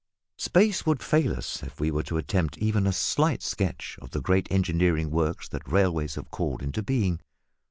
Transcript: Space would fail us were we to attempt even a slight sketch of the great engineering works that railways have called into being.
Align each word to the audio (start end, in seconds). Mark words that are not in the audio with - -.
Space 0.39 0.83
would 0.83 1.03
fail 1.03 1.31
us 1.35 1.61
were 1.77 1.91
we 1.93 2.03
to 2.05 2.17
attempt 2.17 2.57
even 2.57 2.87
a 2.87 2.91
slight 2.91 3.43
sketch 3.43 3.99
of 4.01 4.09
the 4.09 4.19
great 4.19 4.51
engineering 4.51 5.11
works 5.11 5.47
that 5.49 5.71
railways 5.71 6.15
have 6.15 6.31
called 6.31 6.63
into 6.63 6.81
being. 6.81 7.19